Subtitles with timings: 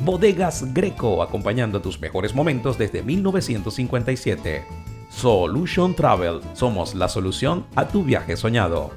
[0.00, 4.64] Bodegas Greco, acompañando tus mejores momentos desde 1957.
[5.10, 8.90] Solution Travel, somos la solución a tu viaje soñado.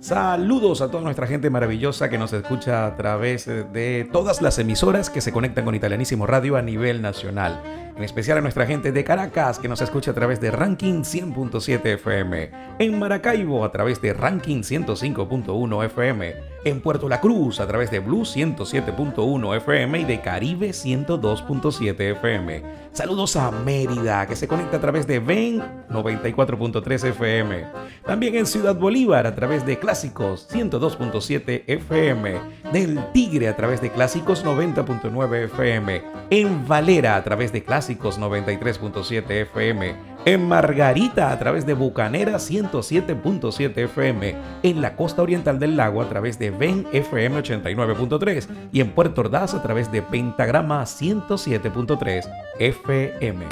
[0.00, 5.10] Saludos a toda nuestra gente maravillosa que nos escucha a través de todas las emisoras
[5.10, 7.87] que se conectan con Italianísimo Radio a nivel nacional.
[7.98, 11.84] En especial a nuestra gente de Caracas que nos escucha a través de Ranking 100.7
[11.84, 12.50] FM.
[12.78, 17.98] En Maracaibo a través de Ranking 105.1 FM en Puerto La Cruz a través de
[17.98, 22.62] Blue 107.1 FM y de Caribe 102.7 FM.
[22.92, 27.64] Saludos a Mérida, que se conecta a través de Ven 94.3 FM.
[28.06, 32.38] También en Ciudad Bolívar a través de Clásicos 102.7 FM.
[32.72, 36.02] Del Tigre a través de Clásicos 90.9 FM.
[36.30, 43.78] En Valera a través de Clásicos 93.7 FM en Margarita a través de Bucanera 107.7
[43.84, 48.90] FM, en la costa oriental del lago a través de Ven FM 89.3 y en
[48.90, 53.46] Puerto Ordaz a través de Pentagrama 107.3 FM.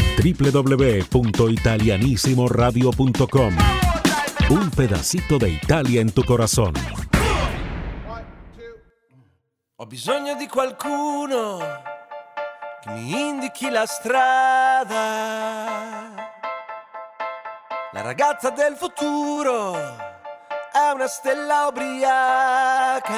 [1.13, 3.55] www.italianissimoradio.com
[4.51, 6.75] Un pedacito de Italia en tu corazón.
[9.79, 11.59] Ho bisogno di qualcuno
[12.87, 14.95] che mi indichi la strada.
[17.93, 23.11] La ragazza del futuro è una stella ubriaca.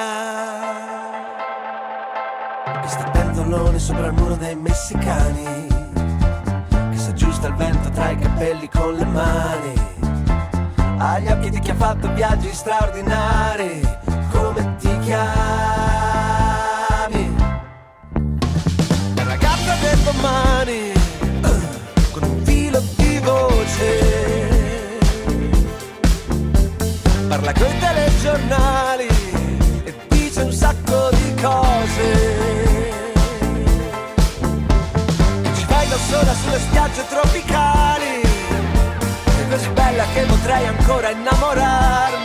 [2.80, 5.66] Che sta pentolone sopra il muro dei messicani.
[6.90, 9.86] Che si aggiusta il vento tra i capelli con le mani.
[10.98, 13.80] Ha gli occhi di chi ha fatto viaggi straordinari
[14.32, 15.97] come ti chiami
[27.38, 29.06] parla coi telegiornali
[29.84, 32.36] e dice un sacco di cose.
[35.54, 42.17] Ci vai da sola sulle spiagge tropicali, è così bella che potrei ancora innamorarmi.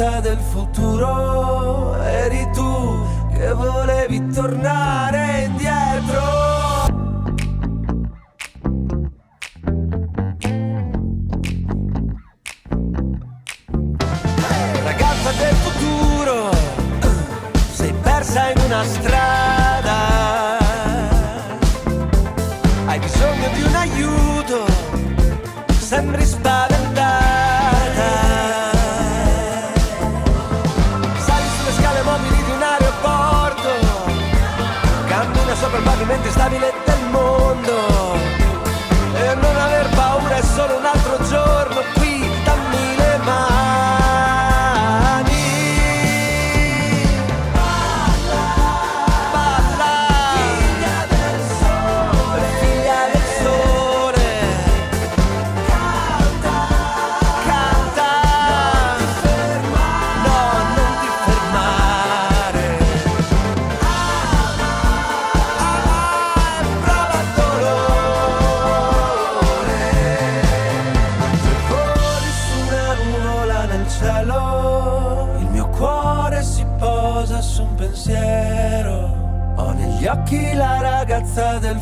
[0.00, 1.59] Del futuro,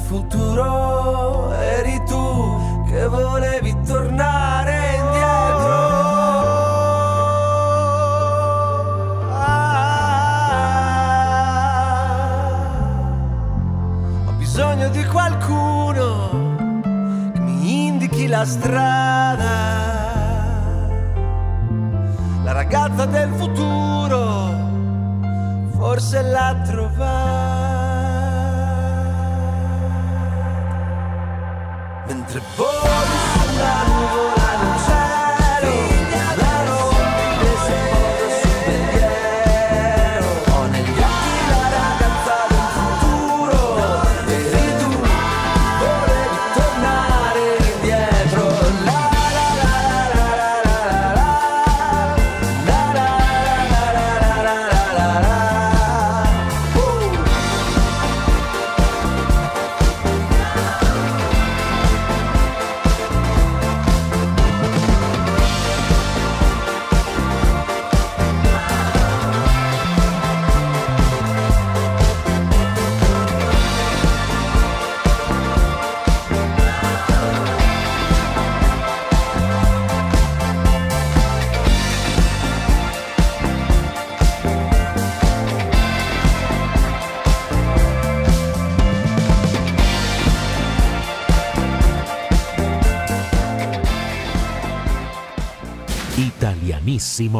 [0.09, 0.58] futuro,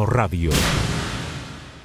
[0.05, 0.51] Radio.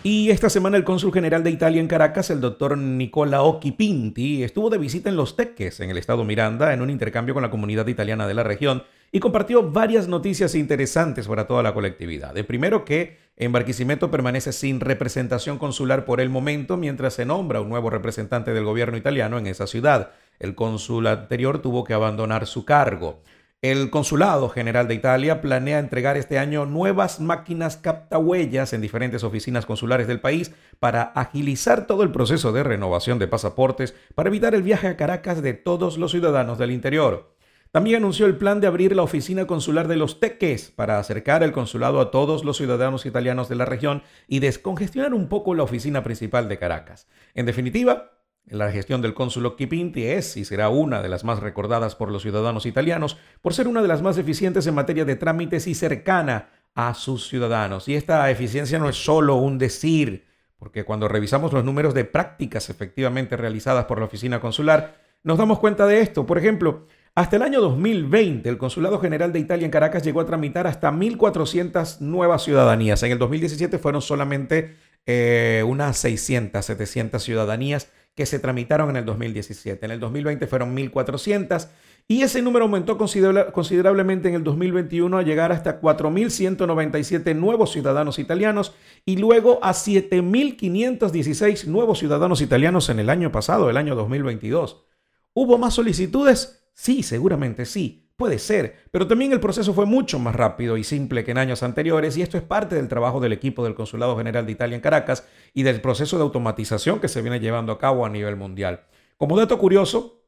[0.03, 3.41] Y esta semana el cónsul general de Italia en Caracas, el doctor Nicola
[3.77, 7.45] Pinti, estuvo de visita en Los Teques, en el estado Miranda, en un intercambio con
[7.45, 8.83] la comunidad italiana de la región
[9.13, 12.35] y compartió varias noticias interesantes para toda la colectividad.
[12.35, 17.61] De primero que en Barquisimeto permanece sin representación consular por el momento mientras se nombra
[17.61, 20.11] un nuevo representante del gobierno italiano en esa ciudad.
[20.41, 23.23] El cónsul anterior tuvo que abandonar su cargo.
[23.65, 29.65] El Consulado General de Italia planea entregar este año nuevas máquinas captahuellas en diferentes oficinas
[29.65, 34.63] consulares del país para agilizar todo el proceso de renovación de pasaportes para evitar el
[34.63, 37.33] viaje a Caracas de todos los ciudadanos del interior.
[37.71, 41.53] También anunció el plan de abrir la oficina consular de los Teques para acercar el
[41.53, 46.05] consulado a todos los ciudadanos italianos de la región y descongestionar un poco la oficina
[46.05, 47.09] principal de Caracas.
[47.33, 48.14] En definitiva,
[48.47, 52.23] la gestión del cónsul Kipinti es y será una de las más recordadas por los
[52.23, 56.51] ciudadanos italianos por ser una de las más eficientes en materia de trámites y cercana
[56.75, 57.89] a sus ciudadanos.
[57.89, 60.27] Y esta eficiencia no es solo un decir,
[60.59, 65.59] porque cuando revisamos los números de prácticas efectivamente realizadas por la oficina consular, nos damos
[65.59, 66.27] cuenta de esto.
[66.27, 70.27] Por ejemplo, hasta el año 2020, el Consulado General de Italia en Caracas llegó a
[70.27, 73.03] tramitar hasta 1.400 nuevas ciudadanías.
[73.05, 79.05] En el 2017 fueron solamente eh, unas 600, 700 ciudadanías que se tramitaron en el
[79.05, 79.85] 2017.
[79.85, 81.69] En el 2020 fueron 1.400
[82.07, 88.75] y ese número aumentó considerablemente en el 2021 a llegar hasta 4.197 nuevos ciudadanos italianos
[89.07, 94.85] y luego a 7.516 nuevos ciudadanos italianos en el año pasado, el año 2022.
[95.33, 96.69] ¿Hubo más solicitudes?
[96.75, 98.04] Sí, seguramente sí.
[98.17, 101.65] Puede ser, pero también el proceso fue mucho más rápido y simple que en años
[101.65, 104.81] anteriores y esto es parte del trabajo del equipo del Consulado General de Italia en
[104.81, 108.85] Caracas y del proceso de automatización que se viene llevando a cabo a nivel mundial.
[109.17, 110.23] Como dato curioso,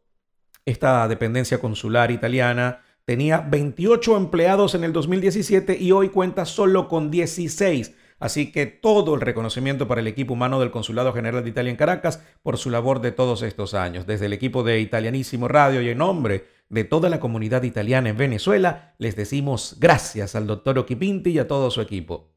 [0.64, 7.12] esta dependencia consular italiana tenía 28 empleados en el 2017 y hoy cuenta solo con
[7.12, 11.70] 16 Así que todo el reconocimiento para el equipo humano del Consulado General de Italia
[11.70, 14.06] en Caracas por su labor de todos estos años.
[14.06, 18.16] Desde el equipo de Italianísimo Radio y en nombre de toda la comunidad italiana en
[18.16, 22.32] Venezuela, les decimos gracias al doctor Oquipinti y a todo su equipo.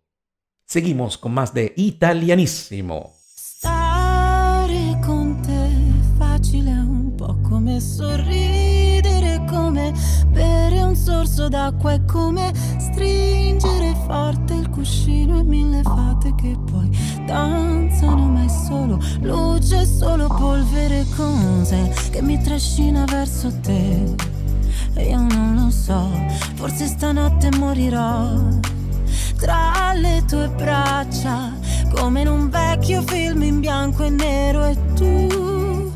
[0.65, 3.13] Seguimos con más de Italianísimo.
[11.39, 16.89] Sorso d'acqua è come stringere forte il cuscino e mille fate che poi
[17.25, 24.15] danzano ma è solo luce, solo polvere cose che mi trascina verso te.
[24.95, 26.09] E io non lo so,
[26.55, 28.35] forse stanotte morirò
[29.37, 31.53] tra le tue braccia
[31.95, 35.91] come in un vecchio film in bianco e nero e tu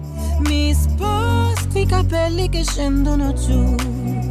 [0.47, 4.22] mi sposti i capelli che scendono giù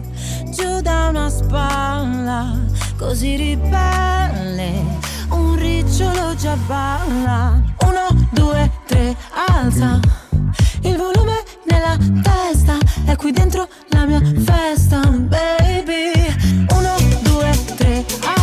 [0.53, 2.59] giù da una spalla.
[2.99, 4.85] Così ribelle
[5.31, 7.61] un ricciolo già balla.
[7.81, 9.17] Uno, due, tre,
[9.49, 9.99] alza.
[10.83, 16.13] Il volume nella testa è qui dentro la mia festa baby.
[16.69, 18.42] Uno, due, tre, alza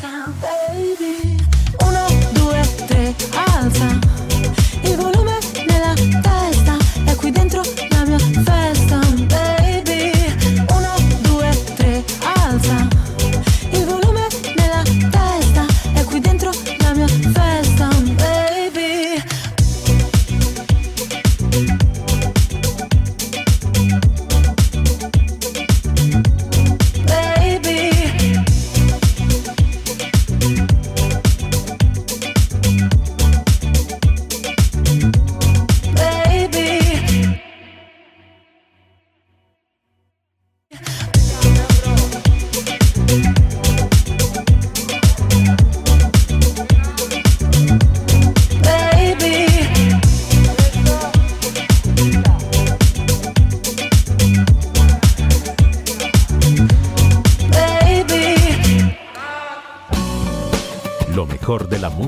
[0.00, 0.75] sound.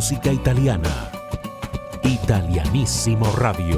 [0.08, 1.10] Música italiana.
[2.02, 3.77] Italianísimo Radio.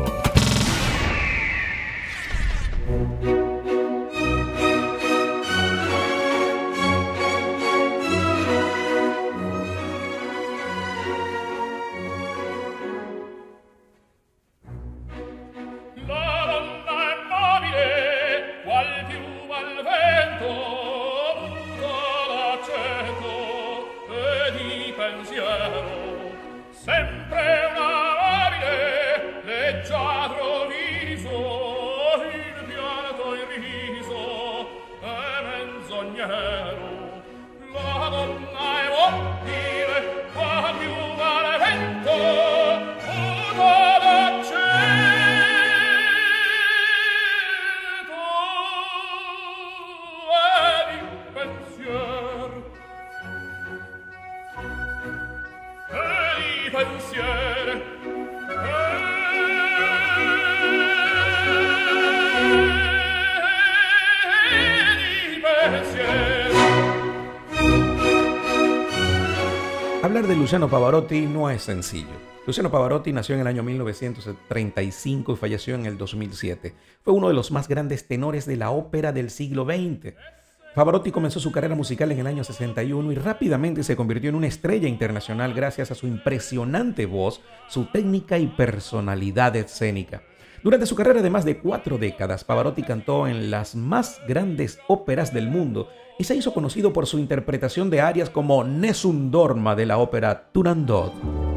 [36.26, 37.00] Menzognero.
[37.72, 38.49] La
[70.50, 72.08] Luciano Pavarotti no es sencillo.
[72.44, 76.74] Luciano Pavarotti nació en el año 1935 y falleció en el 2007.
[77.04, 80.16] Fue uno de los más grandes tenores de la ópera del siglo XX.
[80.74, 84.48] Pavarotti comenzó su carrera musical en el año 61 y rápidamente se convirtió en una
[84.48, 90.24] estrella internacional gracias a su impresionante voz, su técnica y personalidad escénica.
[90.64, 95.32] Durante su carrera de más de cuatro décadas, Pavarotti cantó en las más grandes óperas
[95.32, 95.88] del mundo
[96.20, 100.50] y se hizo conocido por su interpretación de arias como Nessun Dorma de la ópera
[100.52, 101.49] Turandot.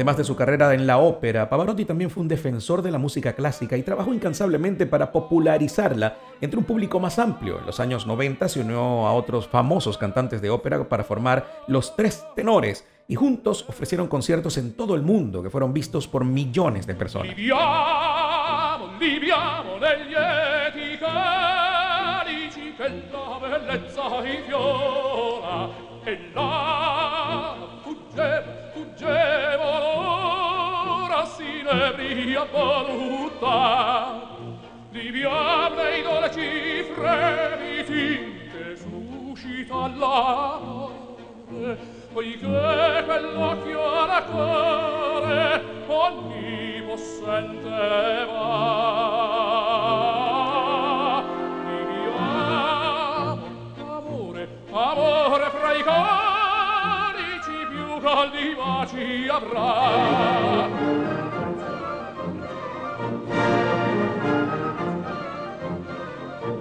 [0.00, 3.34] Además de su carrera en la ópera, Pavarotti también fue un defensor de la música
[3.34, 7.58] clásica y trabajó incansablemente para popularizarla entre un público más amplio.
[7.58, 11.94] En los años 90 se unió a otros famosos cantantes de ópera para formar Los
[11.96, 16.86] Tres Tenores y juntos ofrecieron conciertos en todo el mundo que fueron vistos por millones
[16.86, 17.34] de personas.
[32.40, 34.28] mia voluttà
[34.90, 41.78] di viable in dolci fremiti che suscita l'amore.
[42.12, 48.80] Poiché quell'occhio alla cuore ogni possente va.
[51.66, 53.48] Di viable
[53.78, 56.60] amore amore fra i cori
[58.00, 61.09] colivaci avrà.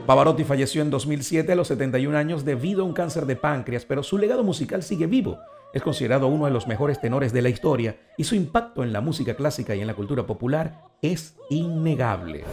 [0.10, 4.02] Pavarotti falleció en 2007 a los 71 años debido a un cáncer de páncreas, pero
[4.02, 5.38] su legado musical sigue vivo.
[5.72, 9.02] Es considerado uno de los mejores tenores de la historia y su impacto en la
[9.02, 12.44] música clásica y en la cultura popular es innegable.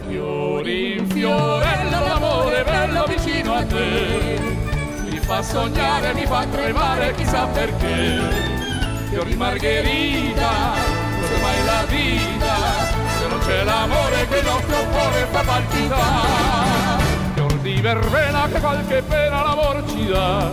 [9.35, 10.73] Margherita,
[11.65, 14.85] la vita Se non c'è l'amore che nostro
[17.93, 20.49] verbena che qualche pena l'amor ci dà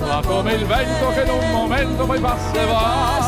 [0.00, 3.18] Ma come il vento che in un momento poi passa e va.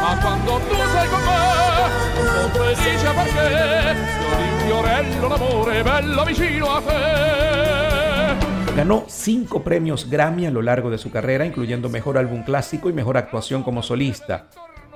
[0.00, 6.74] Ma quando tu sei con me sono felice perché fiori in fiorello l'amore bello vicino
[6.74, 12.42] a te Ganó cinco premios Grammy a lo largo de su carrera, incluyendo Mejor Álbum
[12.42, 14.46] Clásico y Mejor Actuación como Solista.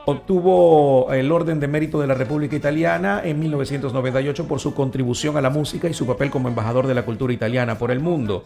[0.08, 5.40] Obtuvo el Orden de Mérito de la República Italiana en 1998 por su contribución a
[5.40, 8.44] la música y su papel como embajador de la cultura italiana por el mundo.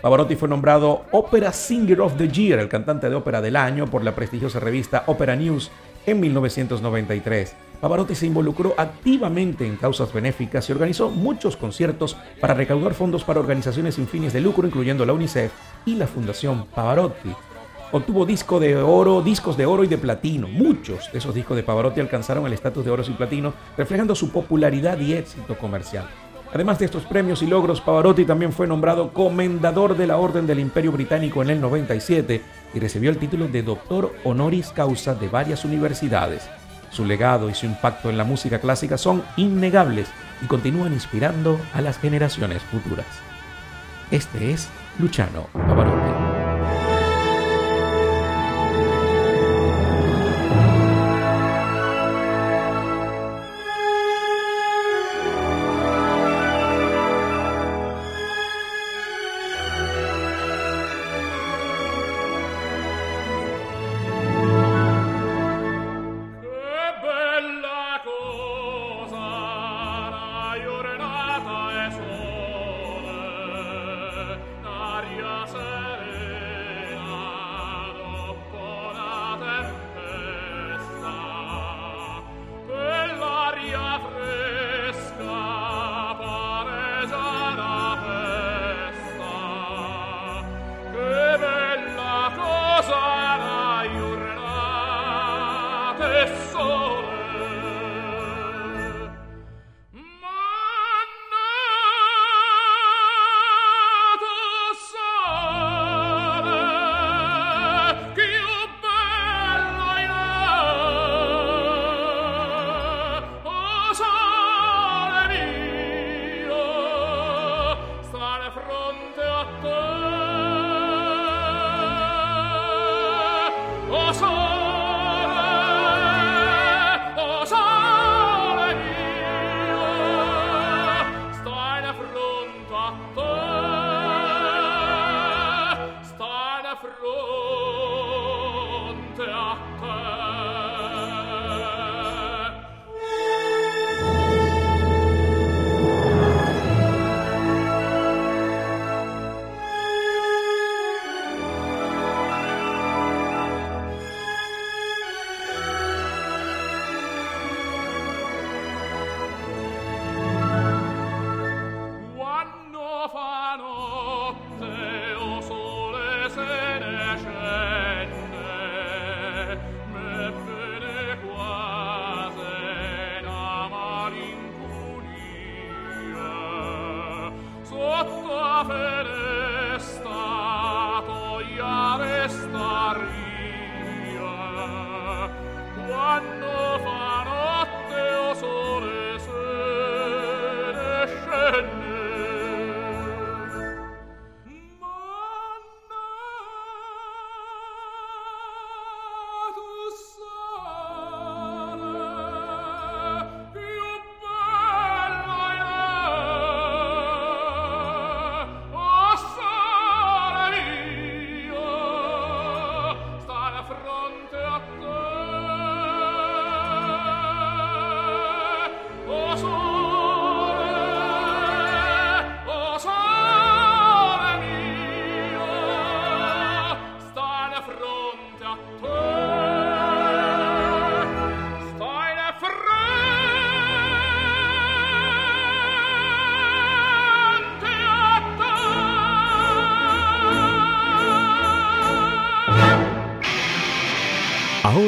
[0.00, 4.04] Pavarotti fue nombrado Opera Singer of the Year, el cantante de ópera del año, por
[4.04, 5.72] la prestigiosa revista Opera News
[6.06, 7.56] en 1993.
[7.80, 13.40] Pavarotti se involucró activamente en causas benéficas y organizó muchos conciertos para recaudar fondos para
[13.40, 15.50] organizaciones sin fines de lucro, incluyendo la UNICEF
[15.84, 17.30] y la Fundación Pavarotti.
[17.94, 20.48] Obtuvo disco de oro, discos de oro y de platino.
[20.48, 24.30] Muchos de esos discos de Pavarotti alcanzaron el estatus de oro y platino, reflejando su
[24.30, 26.06] popularidad y éxito comercial.
[26.54, 30.60] Además de estos premios y logros, Pavarotti también fue nombrado comendador de la Orden del
[30.60, 32.40] Imperio Británico en el 97
[32.72, 36.48] y recibió el título de doctor honoris causa de varias universidades.
[36.90, 40.08] Su legado y su impacto en la música clásica son innegables
[40.42, 43.06] y continúan inspirando a las generaciones futuras.
[44.10, 46.21] Este es Luciano Pavarotti.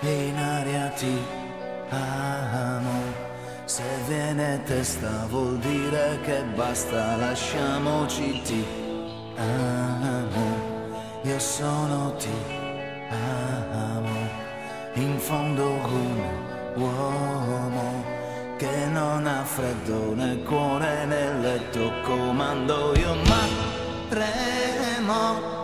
[0.00, 1.18] In aria ti
[1.90, 3.28] amo.
[3.64, 8.64] Se viene testa vuol dire che basta, lasciamoci ti
[9.36, 10.56] amo,
[11.22, 12.28] io sono ti
[13.10, 14.28] amo,
[14.94, 16.22] in fondo un
[16.76, 18.04] uomo
[18.56, 21.92] che non ha freddo nel cuore nel letto.
[22.02, 23.46] Comando io ma
[24.08, 25.59] tremo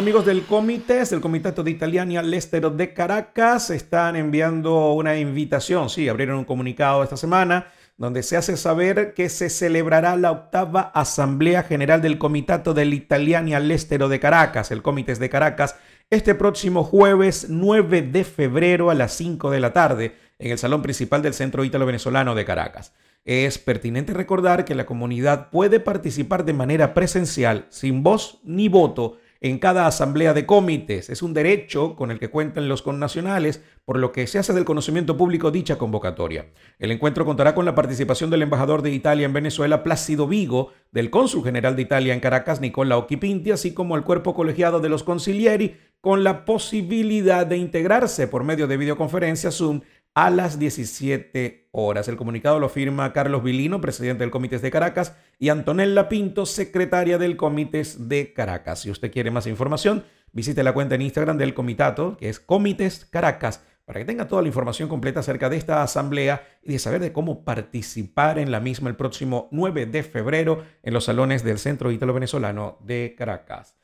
[0.00, 5.90] amigos del Comités, del Comitato de Italiani all'Estero de Caracas, están enviando una invitación.
[5.90, 7.66] Sí, abrieron un comunicado esta semana
[7.98, 13.54] donde se hace saber que se celebrará la octava Asamblea General del Comitato del Italiani
[13.54, 15.76] all'Estero de Caracas, el Comités de Caracas,
[16.08, 20.80] este próximo jueves 9 de febrero a las 5 de la tarde en el salón
[20.80, 22.94] principal del Centro Ítalo Venezolano de Caracas.
[23.26, 29.18] Es pertinente recordar que la comunidad puede participar de manera presencial, sin voz ni voto,
[29.40, 31.08] en cada asamblea de comités.
[31.08, 34.64] Es un derecho con el que cuentan los connacionales, por lo que se hace del
[34.64, 36.50] conocimiento público dicha convocatoria.
[36.78, 41.10] El encuentro contará con la participación del embajador de Italia en Venezuela, Plácido Vigo, del
[41.10, 45.04] cónsul general de Italia en Caracas, Nicola Occhipinti, así como el cuerpo colegiado de los
[45.04, 49.82] concilieri, con la posibilidad de integrarse por medio de videoconferencia Zoom
[50.14, 52.08] a las 17 horas.
[52.08, 57.18] El comunicado lo firma Carlos Vilino, presidente del Comité de Caracas, y Antonella Pinto, secretaria
[57.18, 58.80] del Comité de Caracas.
[58.80, 63.04] Si usted quiere más información, visite la cuenta en Instagram del Comitato, que es Comités
[63.04, 67.00] Caracas, para que tenga toda la información completa acerca de esta asamblea y de saber
[67.00, 71.58] de cómo participar en la misma el próximo 9 de febrero en los salones del
[71.58, 73.79] Centro Ítalo Venezolano de Caracas.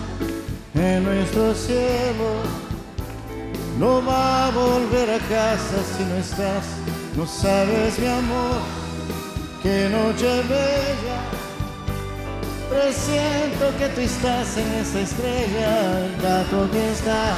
[0.73, 2.29] en nuestro cielo.
[3.79, 6.65] No va a volver a casa si no estás,
[7.15, 8.61] no sabes mi amor,
[9.63, 11.19] qué noche bella.
[12.69, 17.35] Presiento que tú estás en esa estrella, el gato que está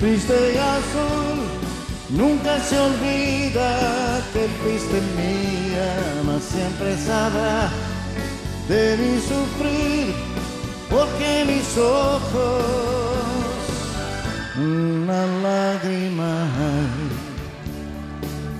[0.00, 1.64] triste y azul.
[2.10, 7.70] Nunca se olvida que fuiste mía, mas siempre sabrá
[8.68, 10.23] de mi sufrir
[10.94, 12.62] porque mis ojos
[14.56, 16.46] una lágrima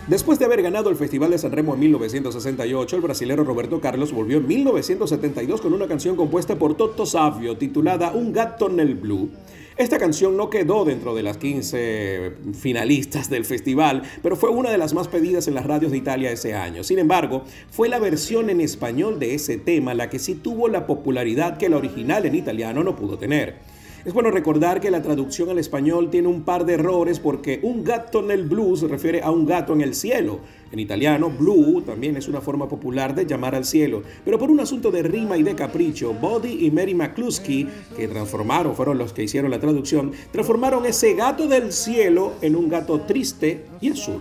[0.06, 4.12] Después de haber ganado el Festival de San Remo en 1968, el brasilero Roberto Carlos
[4.12, 9.30] volvió en 1972 con una canción compuesta por Toto Savio titulada Un gato nel blue.
[9.78, 14.76] Esta canción no quedó dentro de las 15 finalistas del festival, pero fue una de
[14.76, 16.84] las más pedidas en las radios de Italia ese año.
[16.84, 20.86] Sin embargo, fue la versión en español de ese tema la que sí tuvo la
[20.86, 23.63] popularidad que la original en italiano no pudo tener.
[24.04, 27.82] Es bueno recordar que la traducción al español tiene un par de errores porque un
[27.82, 30.40] gato en el blues se refiere a un gato en el cielo.
[30.70, 34.60] En italiano, blue también es una forma popular de llamar al cielo, pero por un
[34.60, 39.22] asunto de rima y de capricho, Body y Mary McCluskey, que transformaron, fueron los que
[39.22, 44.20] hicieron la traducción, transformaron ese gato del cielo en un gato triste y azul.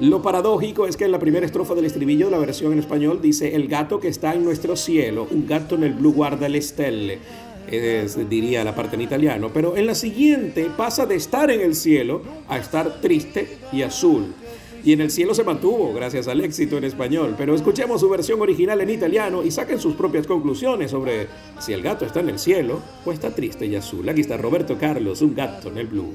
[0.00, 3.20] Lo paradójico es que en la primera estrofa del estribillo de la versión en español
[3.22, 6.60] dice el gato que está en nuestro cielo, un gato en el blu guarda le
[6.60, 7.20] stelle
[7.68, 11.74] es, diría la parte en italiano, pero en la siguiente pasa de estar en el
[11.74, 14.34] cielo a estar triste y azul.
[14.84, 18.42] Y en el cielo se mantuvo gracias al éxito en español, pero escuchemos su versión
[18.42, 21.26] original en italiano y saquen sus propias conclusiones sobre
[21.58, 24.06] si el gato está en el cielo o está triste y azul.
[24.06, 26.14] Aquí está Roberto Carlos, un gato en el blue.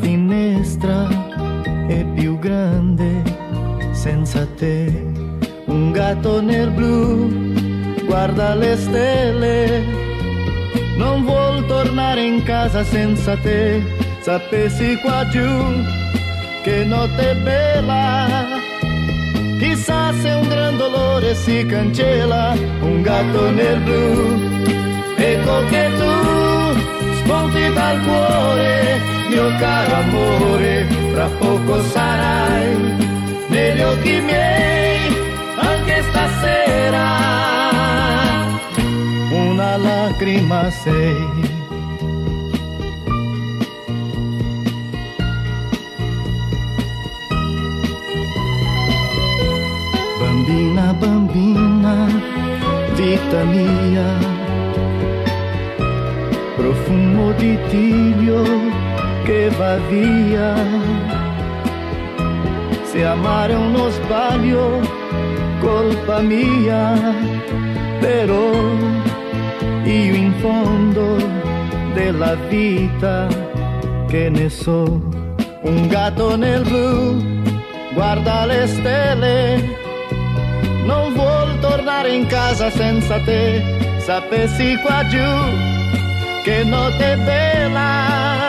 [0.00, 1.08] Finestra
[1.88, 3.22] è più grande
[3.92, 5.10] senza te.
[5.66, 7.52] Un gatto nel blu
[8.12, 9.84] guarda le stelle,
[10.96, 13.82] non vuol tornare in casa senza te.
[14.20, 15.48] Sapessi qua giù
[16.62, 18.46] che notte bella,
[19.58, 22.54] chissà se un gran dolore si cancella.
[22.80, 24.40] Un gatto nel blu,
[25.16, 26.12] ecco che tu
[27.16, 32.76] spunti dal cuore, mio caro amore, fra poco sarai
[33.48, 34.72] negli occhi miei
[35.56, 37.06] anche stasera.
[39.30, 41.60] Una lacrima sei.
[50.18, 52.06] Bambina, bambina,
[52.94, 54.18] vita mia,
[56.56, 58.81] profumo di tiglio
[59.24, 60.54] che va via.
[62.84, 64.80] Se amare è uno sbaglio,
[65.60, 66.92] colpa mia,
[68.00, 68.52] però
[69.84, 71.16] io in fondo
[71.94, 73.26] della vita
[74.08, 74.82] che ne so,
[75.62, 77.40] un gatto nel blu
[77.94, 79.76] guarda le stelle,
[80.84, 83.62] non vuol tornare in casa senza te,
[83.98, 85.30] sapessi qua giù
[86.42, 88.41] che notte bella,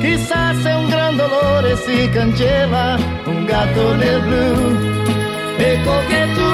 [0.00, 4.46] chissà se un gran dolore si cancella, un gatto nel blu,
[5.56, 6.50] ecco che tu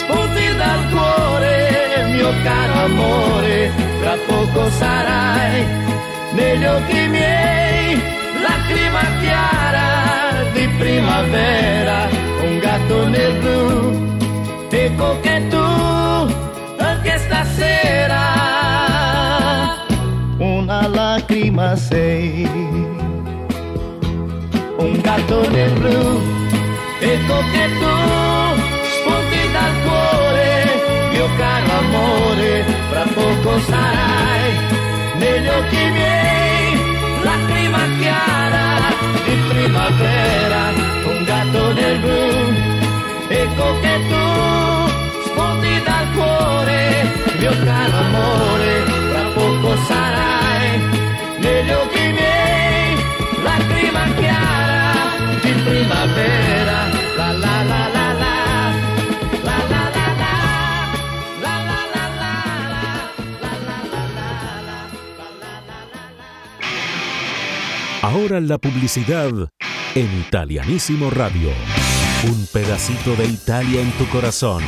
[0.00, 3.70] spunti dal cuore, mio caro amore,
[4.00, 5.64] tra poco sarai
[6.32, 8.02] negli occhi miei,
[8.46, 9.88] lacrima chiara
[10.52, 12.08] di primavera,
[12.42, 14.16] un gatto nel blu,
[14.70, 15.64] ecco che tu
[16.78, 18.43] anche stasera
[20.64, 22.48] una lacrima sei,
[24.78, 26.20] un gatto nel blu,
[27.00, 27.94] ecco che tu
[28.94, 30.48] spunti dal cuore,
[31.12, 34.52] mio caro amore, fra poco sarai
[35.18, 36.78] negli occhi miei,
[37.22, 38.66] lacrima chiara
[39.26, 40.62] di primavera,
[41.12, 42.24] un gatto nel blu,
[43.28, 44.24] ecco che tu
[45.26, 50.03] spunti dal cuore, mio caro amore, tra poco sarai
[68.14, 69.32] Ahora la publicidad
[69.96, 71.48] en Italianísimo Radio.
[72.28, 74.62] Un pedacito de Italia en tu corazón.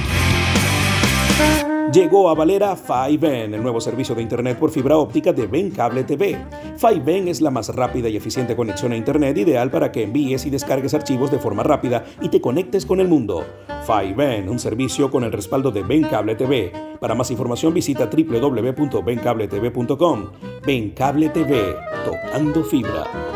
[1.92, 6.02] Llegó a Valera 5N, el nuevo servicio de Internet por fibra óptica de Ben Cable
[6.02, 6.44] TV.
[6.76, 10.50] 5N es la más rápida y eficiente conexión a Internet ideal para que envíes y
[10.50, 13.46] descargues archivos de forma rápida y te conectes con el mundo.
[13.86, 16.72] 5N, un servicio con el respaldo de Ben Cable TV.
[17.00, 20.24] Para más información visita www.bencabletv.com.
[20.66, 23.35] Ben Cable TV, tocando fibra.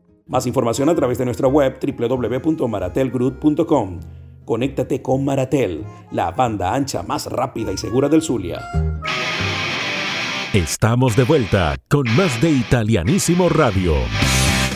[0.27, 3.99] Más información a través de nuestra web www.maratelgroup.com.
[4.45, 8.59] Conéctate con Maratel, la banda ancha más rápida y segura del Zulia.
[10.53, 13.93] Estamos de vuelta con más de Italianísimo Radio.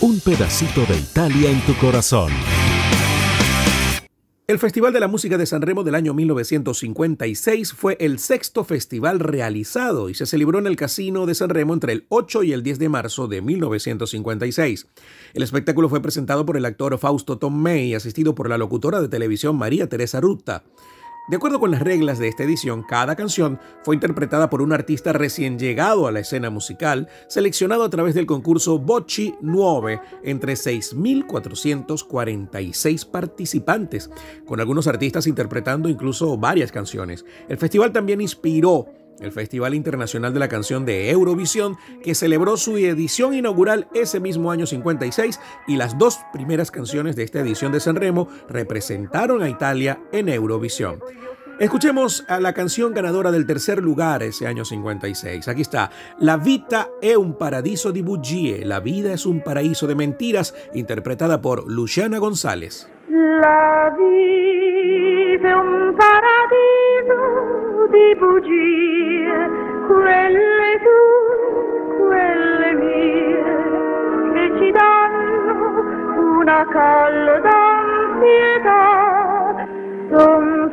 [0.01, 2.31] Un pedacito de Italia en tu corazón.
[4.47, 9.19] El Festival de la Música de San Remo del año 1956 fue el sexto festival
[9.19, 12.61] realizado y se celebró en el Casino de San Remo entre el 8 y el
[12.61, 14.85] 10 de marzo de 1956.
[15.33, 19.57] El espectáculo fue presentado por el actor Fausto Tomei, asistido por la locutora de televisión
[19.57, 20.63] María Teresa Rutta.
[21.27, 25.11] De acuerdo con las reglas de esta edición, cada canción fue interpretada por un artista
[25.11, 33.09] recién llegado a la escena musical, seleccionado a través del concurso Bocci 9 entre 6.446
[33.09, 34.11] participantes,
[34.45, 37.25] con algunos artistas interpretando incluso varias canciones.
[37.49, 38.85] El festival también inspiró
[39.19, 44.51] el Festival Internacional de la Canción de Eurovisión, que celebró su edición inaugural ese mismo
[44.51, 49.99] año 56 y las dos primeras canciones de esta edición de Sanremo representaron a Italia
[50.11, 50.99] en Eurovisión.
[51.57, 55.47] Escuchemos a la canción ganadora del tercer lugar ese año 56.
[55.47, 55.89] Aquí está,
[56.19, 61.41] La vita è un paradiso di bugie, La vida es un paraíso de mentiras, interpretada
[61.41, 62.89] por Luciana González.
[63.07, 69.49] La vita è un paradiso di bugie,
[69.87, 73.43] quelle tue, quelle mie,
[74.33, 75.83] che ci danno
[76.39, 77.49] una calda
[78.11, 79.67] ansietà.
[80.09, 80.64] Son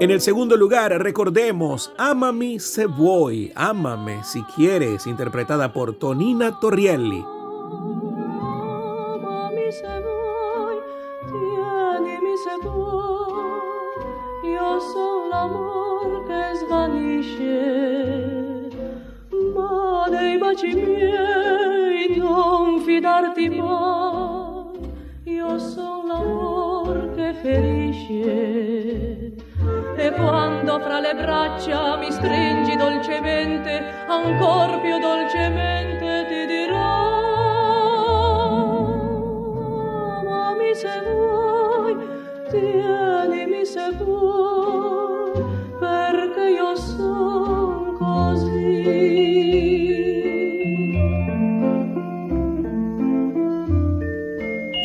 [0.00, 7.37] En el segundo lugar, recordemos Amami se vuoi, Ámame si quieres, interpretada por Tonina Torrielli.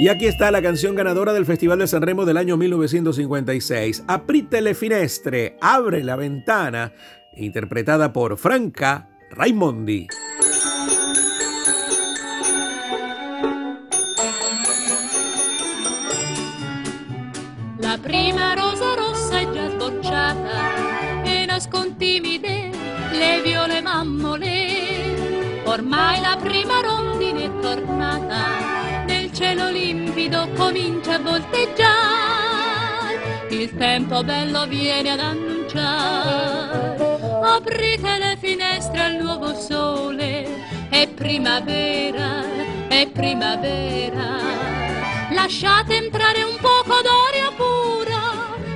[0.03, 4.75] Y aquí está la canción ganadora del Festival de Sanremo del año 1956, Aprite le
[4.75, 6.91] finestre, abre la ventana,
[7.37, 10.09] interpretada por Franca Raimondi.
[30.23, 32.71] Limpido comincia a volteggiare.
[33.49, 36.95] Il tempo bello viene ad annunciare.
[37.43, 40.47] Aprite le finestre al nuovo sole,
[40.89, 42.43] è primavera,
[42.87, 44.39] è primavera.
[45.31, 48.21] Lasciate entrare un poco d'aria pura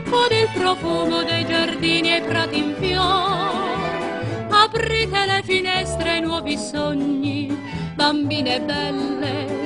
[0.10, 4.46] con il profumo dei giardini e prati in fiore.
[4.50, 7.48] Aprite le finestre ai nuovi sogni,
[7.96, 9.57] bambine belle,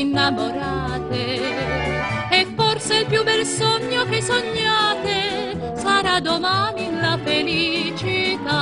[0.00, 1.40] innamorate.
[2.30, 8.56] E forse il più bel sogno che sognate sarà domani la felicità.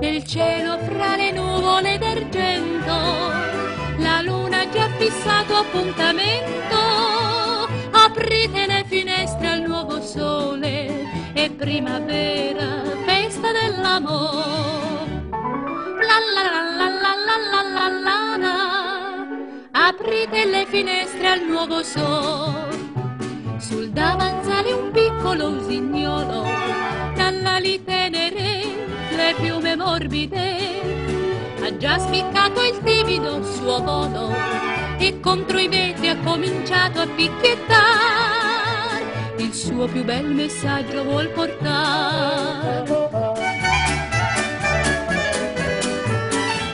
[0.00, 2.92] Nel cielo fra le nuvole d'argento
[3.98, 6.78] la luna ha già fissato appuntamento.
[7.92, 15.28] Aprite le finestre al nuovo sole, è primavera, festa dell'amore.
[16.08, 16.89] La la la la la la la
[20.10, 23.58] Aprite le finestre al nuovo sole.
[23.58, 26.48] Sul davanzale un piccolo usignolo,
[27.14, 28.64] dall'ali tenere
[29.14, 30.80] le piume morbide
[31.62, 34.34] ha già spiccato il timido suo volo
[34.98, 39.04] e contro i vetri ha cominciato a picchiettare.
[39.36, 42.82] Il suo più bel messaggio vuol portare.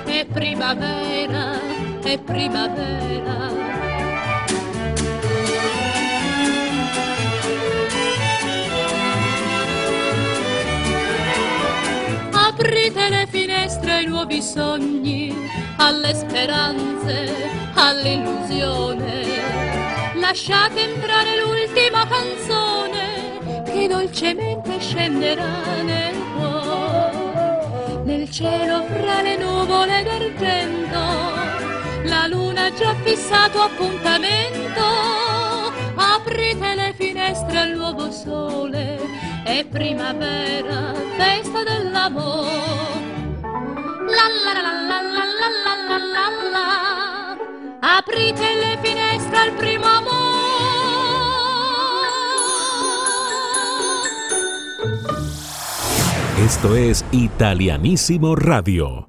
[0.06, 1.65] È primavera,
[2.12, 3.50] è primavera.
[12.32, 15.34] Aprite le finestre ai nuovi sogni,
[15.76, 17.32] alle speranze,
[17.74, 19.24] all'illusione.
[20.14, 28.02] Lasciate entrare l'ultima canzone che dolcemente scenderà nel cuore.
[28.04, 31.35] Nel cielo fra le nuvole d'argento,
[32.06, 34.84] la luna ha già fissato appuntamento.
[35.94, 38.98] Aprite le finestre al nuovo sole,
[39.44, 42.94] è primavera, festa dell'amore.
[44.08, 45.24] La la la la la
[45.88, 47.36] la la la.
[47.98, 50.34] Aprite le finestre al primo amore.
[56.44, 59.08] Esto es Italianísimo Radio.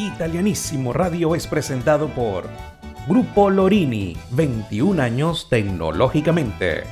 [0.00, 2.48] Italianísimo Radio es presentado por
[3.06, 6.84] Grupo Lorini, 21 años tecnológicamente.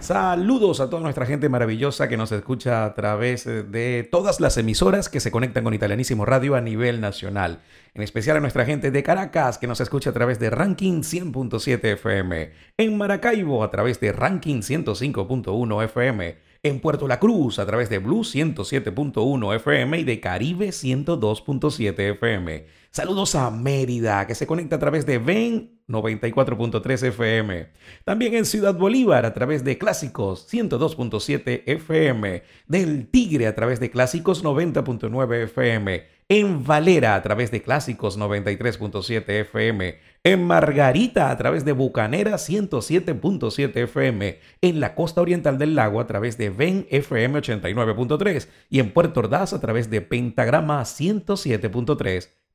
[0.00, 5.08] Saludos a toda nuestra gente maravillosa que nos escucha a través de todas las emisoras
[5.08, 7.60] que se conectan con Italianísimo Radio a nivel nacional.
[7.94, 11.84] En especial a nuestra gente de Caracas que nos escucha a través de Ranking 100.7
[11.94, 12.52] FM.
[12.78, 16.36] En Maracaibo a través de Ranking 105.1 FM.
[16.62, 22.66] En Puerto La Cruz a través de Blue 107.1 FM y de Caribe 102.7 FM.
[22.90, 27.68] Saludos a Mérida que se conecta a través de Ven 94.3 FM.
[28.04, 32.42] También en Ciudad Bolívar a través de Clásicos 102.7 FM.
[32.66, 36.18] Del Tigre a través de Clásicos 90.9 FM.
[36.30, 39.98] En Valera a través de Clásicos 93.7 FM.
[40.24, 44.38] En Margarita a través de Bucanera 107.7 FM.
[44.60, 48.48] En la costa oriental del lago a través de Ven FM 89.3.
[48.68, 52.37] Y en Puerto Ordaz a través de Pentagrama 107.3.